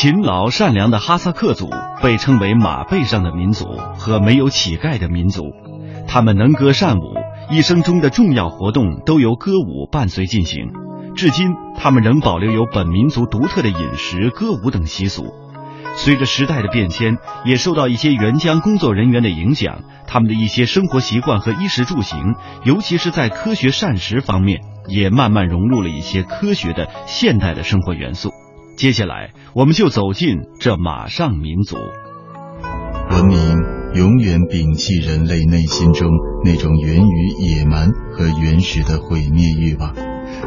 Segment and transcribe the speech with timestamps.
[0.00, 1.68] 勤劳善良的哈萨克族
[2.00, 3.64] 被称为马背上的民族
[3.98, 5.52] 和没有乞丐的民族，
[6.06, 7.16] 他们能歌善舞，
[7.50, 10.68] 一生中的重要活动都由歌舞伴随进行。
[11.16, 15.34] 至今，他们仍保留有本民族独特的饮食、歌舞等习俗。
[15.96, 28.30] 随着时代的变迁，也受到一些援疆工作人员的影响，他们的一些生活习惯和衣食住行，尤其是在科学膳食方面，也慢慢融入了一些科学的现代的生活元素。
[28.78, 31.76] 接下来，我们就走进这马上民族。
[33.10, 33.36] 文明
[33.94, 36.08] 永远摒弃人类内心中
[36.44, 39.92] 那种源于野蛮和原始的毁灭欲望，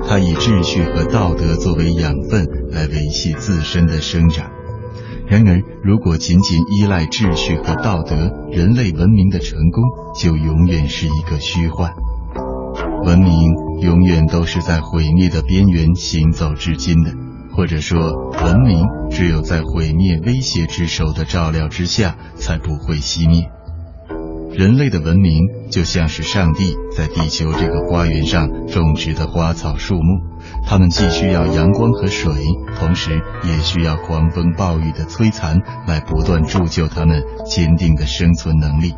[0.08, 4.50] 它以秩序和道德作为养分来维系自身的生长。
[5.27, 8.16] 然而，如果仅仅依赖秩序和道德，
[8.50, 9.84] 人类文明的成功
[10.17, 11.91] 就永远是一个虚幻。
[13.03, 13.34] 文明
[13.81, 17.11] 永远都是在毁灭的边缘行走至今的。
[17.55, 18.12] 或者说，
[18.44, 23.50] 文明只有在毁灭威胁之手的照料之下，才不会熄灭。
[24.53, 25.34] 人类的文明
[25.70, 32.34] 就像是上帝在地球这个花园上种植的花草树木，它们既需要阳光和水，
[32.78, 38.94] 同时也需要狂风暴雨的摧残，来不断铸就它们坚定的生存能力。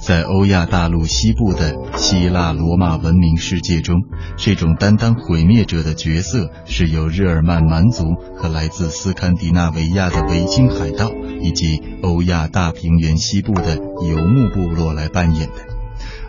[0.00, 3.96] 在欧亚大陆西部的希腊罗马文明世界中，
[4.36, 11.10] 这种担当毁灭者的角色是由日耳曼蛮族和来自斯堪的纳维亚的维京海盗，
[11.42, 15.54] 以及欧亚大平原西部的游牧部落来扮演的；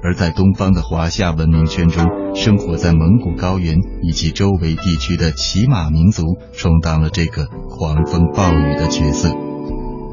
[0.04, 9.30] 而在东方的华夏文明圈中，生活在蒙古高原以及周围地区的骑马民族充当了这个狂风暴雨的角色。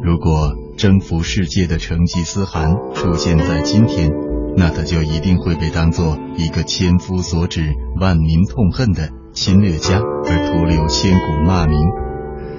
[0.01, 4.13] 如果征服世界的成吉思汗出现在今天，
[4.57, 11.77] 那他就一定会被当作一个千夫所指、万民痛恨的侵略家，而徒留千古骂名。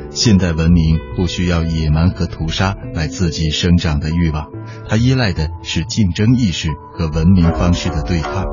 [0.09, 4.47] 现代文明不需要野蛮和屠杀来刺激生长的欲望，
[4.90, 8.44] 它依赖的是竞争意识和文明方式的对抗。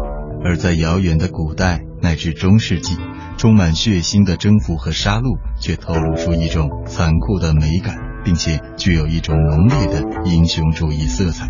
[0.44, 2.96] 而在遥远的古代乃至中世纪，
[3.36, 8.05] 充满血腥的征服和杀戮，却透露出一种残酷的美感。
[8.26, 11.48] 并且具有一种浓烈的英雄主义色彩。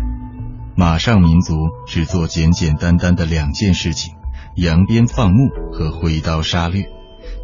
[0.75, 1.55] 马上民族
[1.87, 4.13] 只做简简单单的两件事情：
[4.55, 6.85] 扬鞭放牧和挥刀杀掠。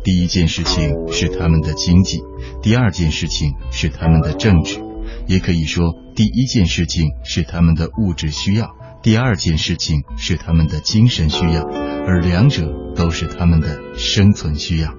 [0.04, 2.22] 第一件事情是他们的经济，
[2.62, 4.80] 第二件事情是他们的政治。
[5.26, 8.70] 也可以说，第一件事情是他们的物质需要，
[9.02, 11.64] 第二件事情是他们的精神需要，
[12.06, 14.94] 而两者都是他们的生存需要。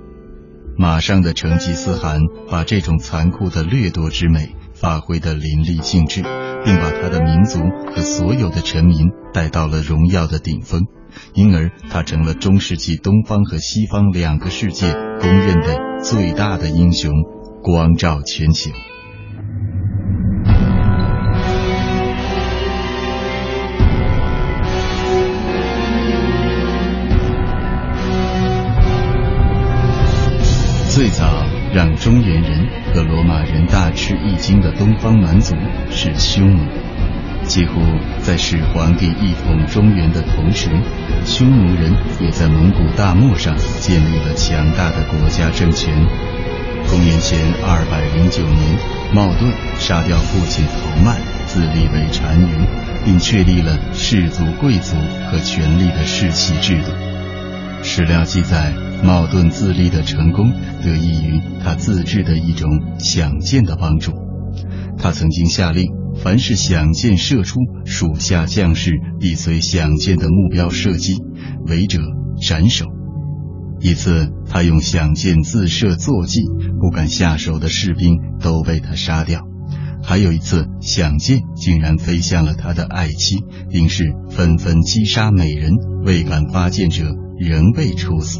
[0.76, 2.20] 马上的成吉思汗
[2.50, 6.22] 把这种残酷的掠夺之美发挥得淋漓尽致，
[6.64, 7.60] 并把他的民族
[7.94, 10.82] 和所有的臣民带到了荣耀的顶峰，
[11.32, 17.12] 因而他成了中世纪东方和西方两个世界公认的最大的英雄，
[17.62, 18.70] 光照全球。
[30.94, 31.44] 最早
[31.74, 35.56] 让中原人和罗马人大吃一惊的东方蛮族
[35.90, 36.62] 是匈奴。
[37.42, 37.80] 几乎
[38.22, 40.70] 在始皇帝一统中原的同时，
[41.24, 45.92] 匈奴人也在蒙古大漠上建立了强大的国家政权。
[46.88, 48.78] 公元前二百零九年，
[49.12, 52.54] 冒顿杀掉父亲陶曼，自立为单于，
[53.04, 54.96] 并确立了氏族贵族
[55.28, 56.92] 和权力的世袭制度。
[57.82, 58.72] 史料记载。
[59.04, 60.50] 矛盾自立的成功
[60.82, 64.12] 得益于他自制的一种响箭的帮助。
[64.96, 65.84] 他曾经下令，
[66.16, 71.18] 凡是响箭射出，属下将士必随响箭的目标射击，
[71.66, 72.00] 违者
[72.40, 72.86] 斩首。
[73.80, 76.40] 一次，他用响箭自射坐骑，
[76.80, 79.42] 不敢下手的士兵都被他杀掉。
[80.02, 83.36] 还有一次，响箭竟然飞向了他的爱妻，
[83.68, 85.72] 并是纷纷击杀美人，
[86.06, 87.04] 未敢发箭者
[87.38, 88.38] 仍被处死。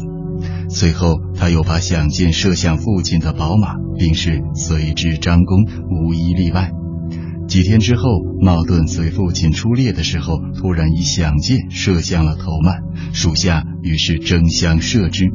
[0.69, 6.71] 随后，他又把响箭射向父亲的宝马，并是随之张弓，无一例外。
[7.47, 8.03] 几天之后，
[8.41, 12.81] 茂顿随父亲出猎的时候，突然以响箭射向了头曼，
[13.13, 15.25] 属下于是争相射之。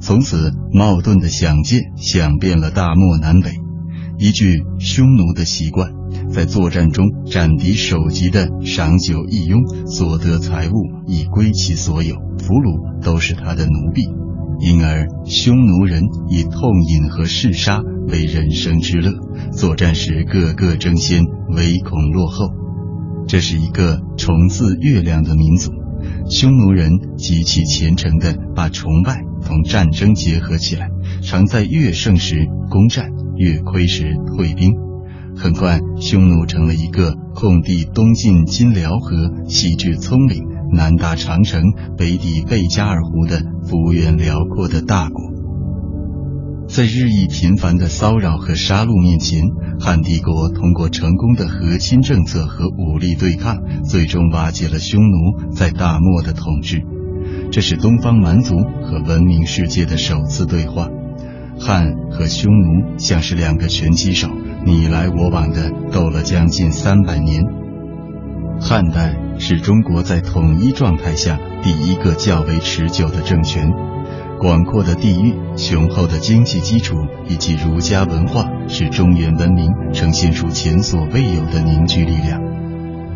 [0.00, 3.52] 从此，茂顿的响箭响遍了大漠南北。
[4.18, 5.92] 依据匈奴的习惯，
[6.30, 10.72] 在作战中斩敌首级的赏酒一拥，所得财物
[11.06, 14.02] 已归其所有，俘虏都是他的奴婢。
[14.62, 19.12] 因而，匈奴人以痛饮和嗜杀为人生之乐，
[19.52, 21.24] 作战时个个争先，
[21.56, 22.48] 唯恐落后。
[23.26, 25.70] 这是一个崇祀月亮的民族，
[26.28, 30.90] 匈奴人极其虔诚地把崇拜同战争结合起来，
[31.22, 34.74] 常在月盛时攻占，月亏时退兵。
[35.36, 39.16] 很快，匈奴成了一个控地东进金辽河、
[39.48, 41.62] 西至葱岭、南达长城、
[41.96, 45.30] 北抵贝加尔湖的幅员辽阔的大国。
[46.68, 49.42] 在日益频繁的骚扰和杀戮面前，
[49.80, 56.80] 汉帝国通过成功的和亲政策和武力对抗，最终瓦解了匈奴在大漠的统治。
[57.50, 60.88] 这是东方蛮族和文明世界的首次对话。
[61.58, 64.28] 汉和匈奴像是两个拳击手，
[64.64, 67.42] 你来我往的斗了将近三百年。
[68.60, 73.70] 汉代是中国在统一状态下第一个较为持久的政权。
[74.38, 76.96] 广阔的地域、雄厚的经济基础
[77.26, 82.40] 以及儒家文化，使中原文明呈现出前所未有的凝聚力量。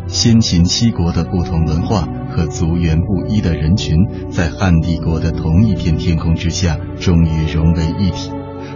[0.07, 3.95] 先秦七国的不同文化和族源不一的人群，
[4.29, 8.31] 在汉帝国的同一片天空之下，终于融为一体，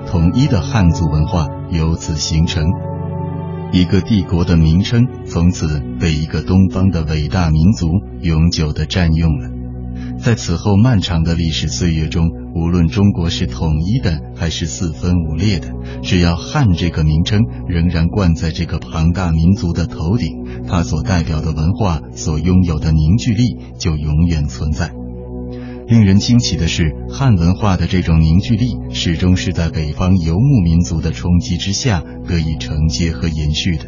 [0.07, 2.63] 统一的汉族文化由此形成。
[3.71, 7.87] 一个帝国的名称，从此被一个东方的伟大民族
[8.21, 9.49] 永久地占用了。
[10.17, 15.71] 在此后漫长的历史岁月中，无论中国是统一的还是四分五裂的，
[16.01, 20.29] 只要“汉”这个名称仍然冠在这个庞大民族的头顶，
[20.67, 24.91] 它所代表的文化所拥有的凝聚力就永远存在。
[25.89, 33.85] 令人惊奇的是，汉文化的这种凝聚力始终是在北方游牧民族的冲击之下得以承接和延续的。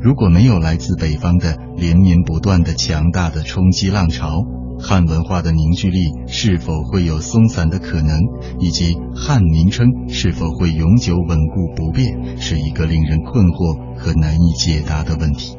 [0.00, 4.42] 如果没有来自北方的连绵不断的强大的冲击浪潮，
[4.80, 8.18] 汉文化的凝聚力是否会有松散的可能，
[8.58, 15.56] 以及汉名称是否会永久稳固不变，是一个令人困惑和难以解答的问题。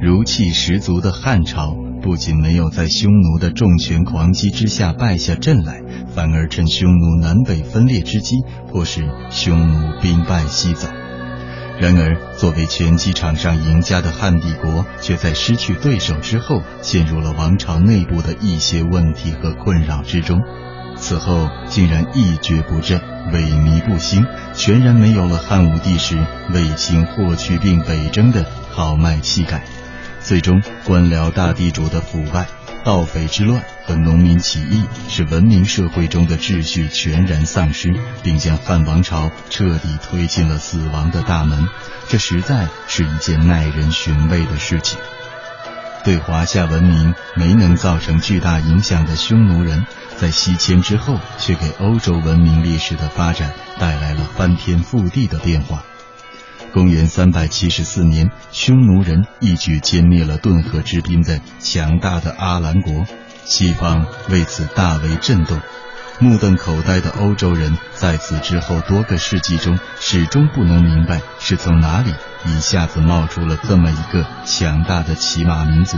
[0.00, 1.74] 如气十足的汉朝
[2.06, 5.82] 不仅没有在匈奴的重拳狂击之下败下阵来，
[6.14, 8.36] 反而趁匈奴南北分裂之机，
[8.70, 10.86] 迫使匈奴兵败西走。
[11.80, 20.38] 然而，作为拳击场上赢家的汉帝国，却在失去对手之后，陷入了王朝内部的一些问题和困扰之中。
[20.94, 23.00] 此后，竟然一蹶不振，
[23.32, 24.24] 萎靡不兴，
[24.54, 26.16] 全然没有了汉武帝时
[26.54, 29.64] 卫青、霍去病北征的豪迈气概。
[30.26, 32.48] 最终，官僚大地主的腐败。
[32.84, 37.94] 盗匪之乱和农民起义使文明社会中的秩序全然丧失，
[38.24, 41.68] 并将汉王朝彻底推进了死亡的大门。
[42.08, 44.98] 这实在是一件耐人寻味的事情。
[46.02, 49.86] 对华夏文明没能造成巨大影响的匈奴人，
[50.16, 55.84] 在西迁之后，却给欧洲文明历史的发展带来了翻天覆地的变化。
[56.76, 63.06] 公元三百七十四年，匈奴人一举歼灭了顿河之滨的强大的阿兰国，
[63.46, 65.58] 西方为此大为震动。
[66.20, 72.12] 目瞪口呆的欧洲人在此之后多个世纪中，始终不能明白是从哪里
[72.44, 75.96] 一下子冒出了这么一个强大的骑马民族。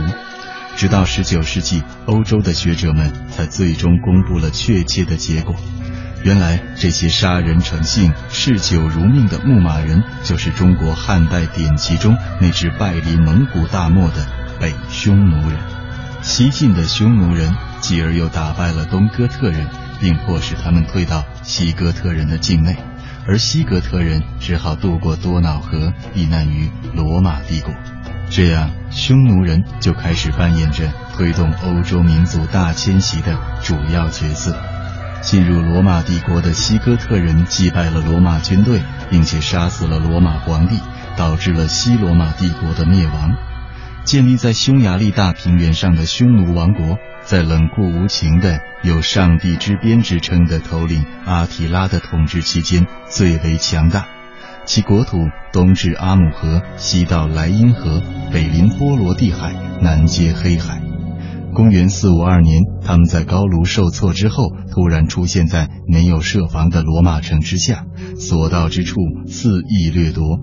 [0.77, 5.53] 直到十九世纪，欧洲的学者们才最终公布了确切的结果。
[6.23, 14.27] 原来这些杀人成性、嗜酒如命的牧马人，就是中国汉代典籍中那只败离蒙古大漠的
[14.59, 15.57] 北匈奴人。
[16.21, 19.67] 西晋的匈奴人继而又打败了东哥特人，
[20.01, 22.75] 并迫使他们退到西哥特人的境内，
[23.25, 27.73] 而西哥特人只好渡过多瑙河，避难于罗马帝国。
[28.29, 34.53] 这样，匈奴人就开始扮演着推动欧洲民族大迁徙的主要角色。
[35.21, 40.79] 进入罗马帝国的西哥特人击败了罗马军队，并且杀死了罗马皇帝，
[41.17, 43.35] 导致了西罗马帝国的灭亡。
[44.05, 54.07] 建立在匈牙利大平原上的匈奴王国，在冷酷无情的有“上帝之鞭”之称的头领阿提拉的统治期间最为强大，
[54.65, 60.81] 其国土东至阿姆河，西到莱茵河，北临波罗的海，南接黑海。
[61.53, 67.85] 公元四五二年，他们在高卢受挫之后，突然出现在没有设防的罗马城之下，
[68.17, 68.95] 所到之处
[69.27, 70.39] 肆意掠夺。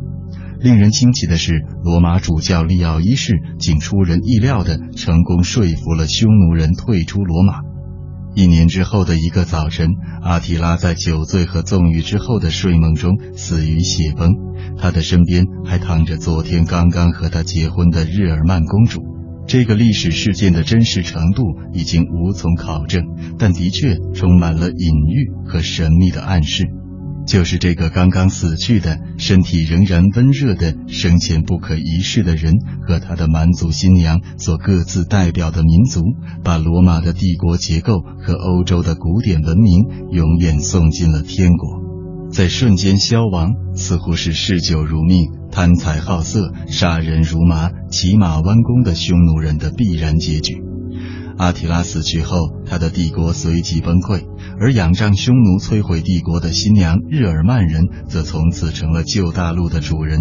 [0.60, 7.60] 令人惊奇的是，罗马主教利奥一世竟出人意料地成功说服了匈奴人退出罗马。
[8.34, 9.88] 一年之后的一个早晨，
[10.22, 14.32] 阿提拉在酒醉和纵欲之后的睡梦中死于血崩，
[14.78, 19.00] 他的身边还躺着昨天刚刚和他结婚的日耳曼公主。
[19.46, 23.02] 这个历史事件的真实程度已经无从考证，
[23.38, 26.64] 但的确充满了隐喻和神秘的暗示。
[27.26, 32.54] 就是这个刚刚死去的、身体仍然温热的、生前不可一世的人
[32.86, 36.02] 和他的蛮族新娘所各自代表的民族，
[36.44, 41.85] 把罗马的帝国结构和欧洲的古典文明永远送进了天国。
[42.30, 50.62] 在瞬间消亡，似乎是嗜酒如命、贪财好色、杀人如麻、骑马弯弓的匈奴人的必然结局。
[51.38, 54.24] 阿提拉死去后，他的帝国随即崩溃，
[54.58, 60.20] 而仰仗匈奴摧毁帝国的新娘日耳曼人，则从此成了旧大陆的主人。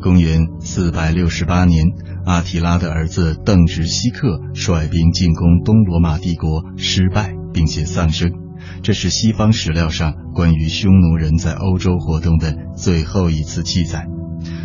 [0.00, 1.84] 公元四百六十八年，
[2.24, 8.47] 阿提拉的儿子邓直西克率兵进攻东罗马帝国，失败并且丧生。
[8.82, 14.06] 这是西方史料上关于匈奴人在欧洲活动的最后一次记载。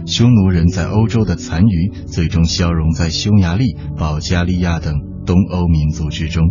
[0.05, 4.95] 匈奴人在欧洲的残余最终消融在匈牙利、保加利亚等
[5.25, 6.43] 东欧民族之中，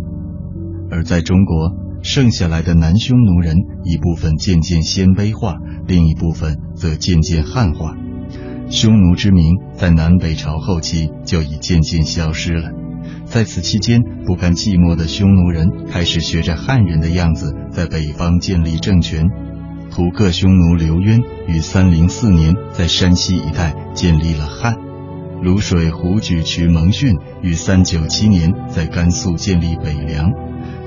[0.89, 1.71] 而在中国
[2.01, 5.55] 剩下来的南匈奴人一部分渐渐鲜卑化，
[5.87, 7.95] 另一部分则渐渐汉化。
[8.69, 9.45] 匈奴之名
[9.75, 12.82] 在南北朝后期就已渐渐消失了。
[13.33, 19.25] 在此期间，不甘寂寞的匈奴人开始学着汉人的样子，在北方建立政权。
[19.89, 24.75] 土克匈奴刘渊于三零四年在山西一带建立了汉。
[25.41, 30.29] 卤水胡举渠蒙逊于三九七年在甘肃建立北凉。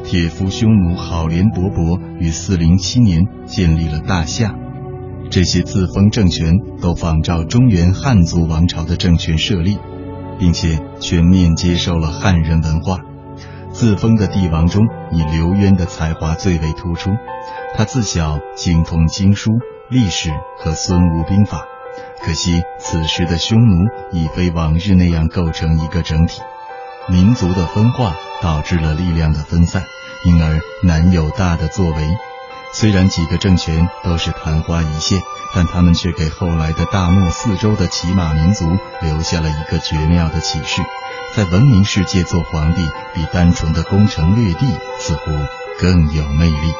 [0.04, 4.54] 铁夫匈奴好廉勃勃于四零七年建立了大夏。
[5.30, 9.78] 这些自封政权都仿照中原汉族王朝的政权设立，
[10.38, 12.98] 并且全面接受了汉人文化。
[13.72, 17.10] 自封的帝王中，以刘渊的才华最为突出。
[17.76, 19.50] 他自小精通经书、
[19.90, 21.64] 历史和孙吴兵法。
[22.22, 23.74] 可惜此时的匈奴
[24.12, 26.40] 已非往日那样构成一个整体，
[27.08, 29.82] 民族的分化导致了力量的分散，
[30.24, 32.08] 因而难有大的作为。
[32.78, 35.22] 虽然几个政权都是昙花一现，
[35.54, 38.66] 但他们却给后来的大漠四周的骑马民族
[39.00, 40.82] 留下了一个绝妙的启示：
[41.34, 42.82] 在文明世界做皇帝，
[43.14, 44.66] 比单纯的攻城略地
[44.98, 45.30] 似乎
[45.80, 46.74] 更有魅力。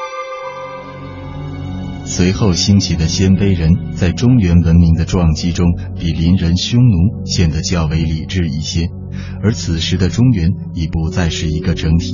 [2.05, 8.87] 随后兴起的鲜卑人，在中原文明的撞击中，比邻人匈奴显得较为理智一些，
[9.41, 12.13] 而此时的中原已不再是一个整体。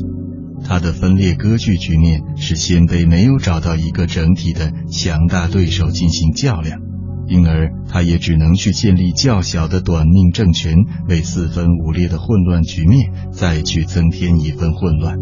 [0.64, 6.80] 他的分裂割据局面使鲜卑没有找到一个整体的强大对手进行较量，
[7.28, 10.76] 因而他也只能去建立较小的短命政权，
[11.08, 15.16] 为四分五裂的混乱局面再去增添一份混乱。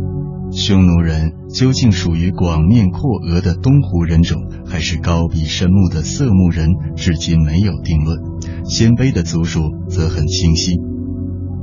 [0.53, 6.67] 匈奴人究竟属于广面阔额的东胡人种，还是高鼻深目的色目人，
[6.98, 8.19] 至今没有定论。
[8.65, 10.74] 鲜卑的族属则很清晰。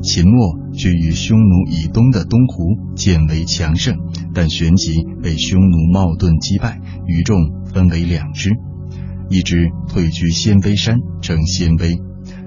[0.00, 3.96] 秦末居于匈奴以东的东胡渐为强盛，
[4.32, 7.36] 但旋即被匈奴冒顿击败，余众
[7.66, 8.50] 分为两支，
[9.28, 12.00] 一支退居鲜卑山，称鲜卑。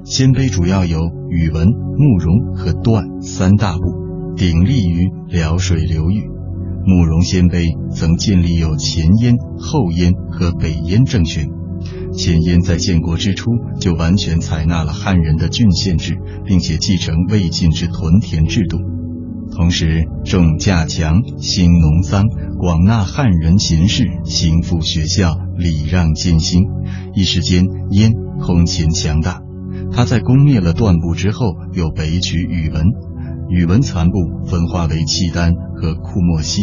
[0.04, 6.24] 鲜卑主要有宇文、慕容和段三大部，鼎立于辽水流域。
[6.84, 11.48] 慕容鲜卑曾建立有前燕、后燕和北燕政权。
[12.14, 18.78] 前燕在建国之初就完全采纳了汉人的郡县制，并且继承魏晋之屯田制度，
[19.56, 22.26] 同时重稼强、兴农桑、
[22.60, 26.64] 广纳汉人贤士、兴复学校、礼让渐兴。
[27.14, 29.42] 一时间，燕空前强大。
[29.92, 32.86] 他在攻灭了段部之后，又北取宇文，
[33.50, 36.62] 宇文残部分化为契丹和库莫西。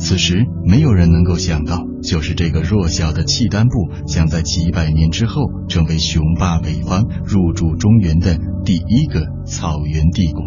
[0.00, 10.42] 此时，没有人能够想到，就是这个弱小的契丹部，将在几百年之后成为雄霸北方、入驻中原的第一个草原帝国。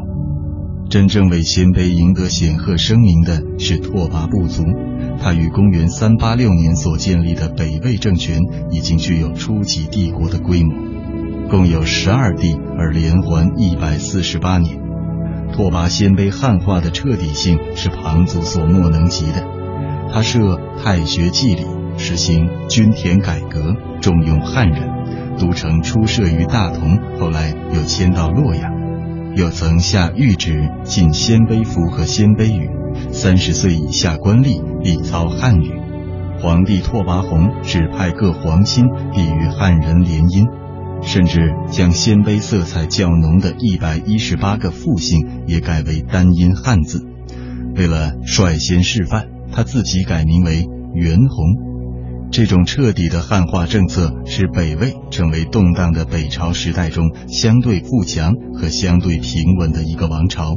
[0.90, 4.64] 真正为鲜卑赢得显赫声名的是拓跋部族，
[5.22, 8.40] 他于公元三八六年所建立的北魏政权，
[8.72, 10.76] 已经具有初级帝国的规模，
[11.50, 14.83] 共有十二帝，而连环一百四十八年。
[15.54, 19.46] 拓跋鲜卑汉化的彻底性是庞祖所莫能及的。
[20.12, 21.66] 他设太学祭礼，
[21.98, 24.92] 实行均田改革，重用汉人。
[25.40, 28.72] 都城初设于大同，后来又迁到洛阳。
[29.36, 32.70] 又曾下谕旨禁鲜卑服和鲜卑语，
[33.12, 35.72] 三十岁以下官吏必操汉语。
[36.40, 40.63] 皇帝拓跋宏指派各皇亲必与汉人联姻。
[41.06, 47.06] 甚至将鲜卑色彩较浓的一百一十八个复姓也改为单音汉字。
[47.76, 51.72] 为了率先示范，他自己改名为元宏。
[52.32, 60.56] 这种彻底的汉化政策，使北魏成为动荡的北朝时代中相对富强和相对平稳的一个王朝，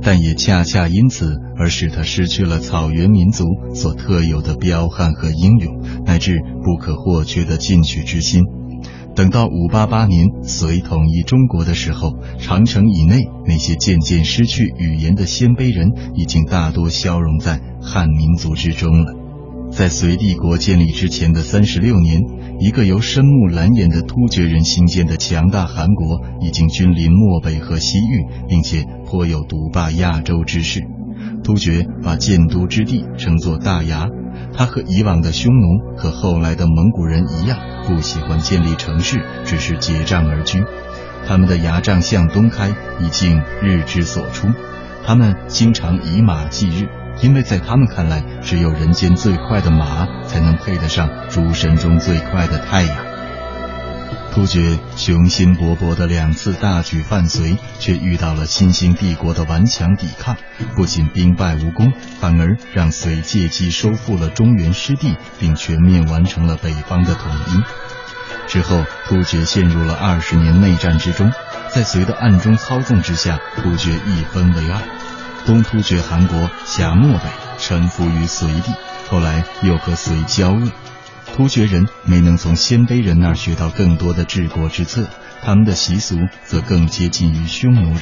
[0.00, 8.42] 但也恰恰因此而使他失去了草原民族所特有的彪悍和英勇，乃至不可或缺的进取之心。
[9.18, 19.14] 等到五八八年隋统一中国的时候，长城以内那些渐渐失去语言的鲜卑人，已经大多消融在汉民族之中了。
[19.72, 22.20] 在隋帝国建立之前的三十六年，
[22.60, 30.80] 一个由深目蓝眼的突厥人兴建的强大汗国已经君临漠北和西域，并且颇有独霸亚洲之势。
[31.42, 34.06] 突厥把建都之地称作大牙，
[34.58, 40.64] 他和以往的匈奴和后来的蒙古人一样，不喜欢建立城市，只是结帐而居。
[41.28, 44.48] 他们的牙帐向东开，以敬日之所出。
[45.06, 46.88] 他们经常以马祭日，
[47.22, 53.07] 因为在他们看来，只有人间最快的马才能配得上诸神中最快的太阳。
[54.38, 60.36] 突厥雄心勃勃的两次大举犯隋，却遇到了新兴帝国的顽强抵抗，
[60.76, 67.62] 不仅兵败无功，反而让隋借机收复了中原失地，并全面完成了北方的统一。
[68.46, 71.32] 之后，突厥陷入了二十年内战之中，
[71.74, 74.80] 在隋的暗中操纵之下，突厥一分为二，
[75.46, 77.24] 东突厥汗国辖漠北，
[77.58, 78.72] 臣服于隋帝，
[79.10, 80.70] 后来又和隋交恶。
[81.38, 85.06] 突厥人没能从鲜卑人那儿学到更多的治国之策，
[85.40, 88.00] 他们的习俗则更接近于匈奴人，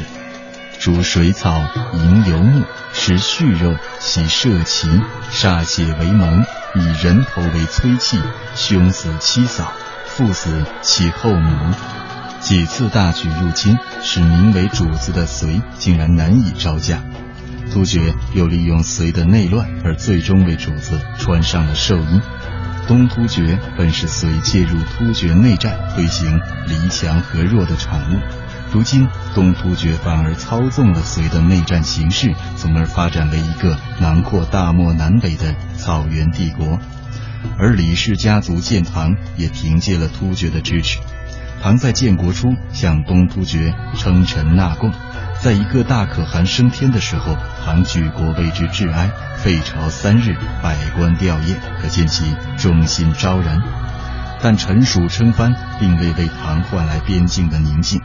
[0.78, 1.60] 煮水草，
[1.92, 2.64] 饮游牧，
[2.94, 8.18] 食畜肉，洗射禽，歃血为盟，以人头为催器，
[8.54, 9.70] 兄死妻嫂。
[10.06, 11.74] 父死其后母，
[12.40, 17.02] 几次大举入侵，使名为主子的隋竟然难以招架。
[17.70, 22.22] 突厥又利用隋的内乱，而最终为主子穿上了寿衣。
[22.86, 28.20] 东突厥本是隋介入突厥内战，推行离强和弱的产物，
[28.72, 36.78] 如今东突厥反而操纵了隋的内战形势，从而发展为一个囊括大漠南北的草原帝国。
[37.58, 41.00] 而李氏家族建唐也凭借了突厥的支持。
[41.62, 44.92] 唐在建国初向东突厥称臣纳贡，
[45.46, 53.62] 在一个大可汗升天的时候，唐举国为之致哀，废朝三日，百官吊唁，可见其忠心昭然。
[54.42, 58.00] 但陈蜀称藩并未为唐换来边境的宁静，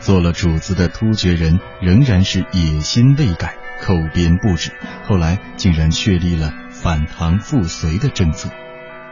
[0.00, 4.72] 做了主子的突厥人仍然是野心未改，寇边不止，
[5.06, 8.50] 后来竟然确立了反唐复隋的政策。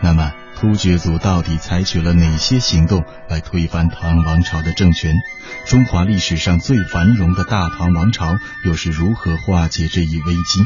[0.00, 5.14] 那么，突厥族到底采取了哪些行动来推翻唐王朝的政权？
[5.66, 10.61] 中华历史上最繁荣的大唐王朝又是如何化解这一危机？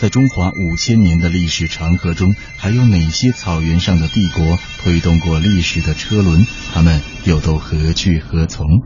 [0.00, 6.44] 在中华五千年的历史长河中，还有哪些草原上的帝国推动过历史的车轮？
[6.74, 8.82] 他们又都何去何从？